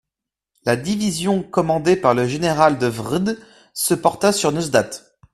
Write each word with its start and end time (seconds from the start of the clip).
La 0.65 0.77
division 0.77 1.43
commandée 1.43 1.95
par 1.95 2.15
le 2.15 2.27
général 2.27 2.79
de 2.79 2.87
Wrede 2.87 3.37
se 3.75 3.93
porta 3.93 4.31
sur 4.33 4.51
Neustadt. 4.51 5.03